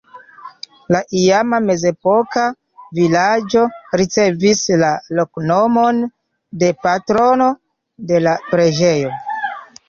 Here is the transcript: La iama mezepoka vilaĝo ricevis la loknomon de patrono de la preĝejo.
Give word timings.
La 0.93 0.99
iama 1.17 1.57
mezepoka 1.65 2.45
vilaĝo 2.99 3.65
ricevis 4.01 4.63
la 4.85 4.89
loknomon 5.19 6.01
de 6.65 6.71
patrono 6.87 7.51
de 8.11 8.25
la 8.27 8.35
preĝejo. 8.49 9.15